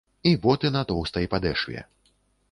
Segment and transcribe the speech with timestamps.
[0.27, 1.85] І боты на тоўстай падэшве.